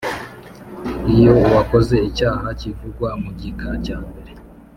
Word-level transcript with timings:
Iyo 1.15 1.31
uwakoze 1.47 1.95
icyaha 2.09 2.47
kivugwa 2.59 3.09
mu 3.21 3.29
gika 3.39 3.67
cyambere 3.85 4.31